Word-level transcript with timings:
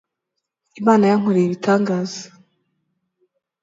imana 0.79 1.03
yankoreye 1.11 1.45
ibitangaza 1.47 2.23